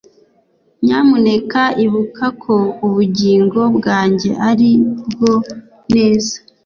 [0.83, 2.55] Nyamuneka ibuka ko
[2.85, 4.69] ubugingo bwanjye ari
[5.11, 5.33] bwo
[5.93, 6.35] neza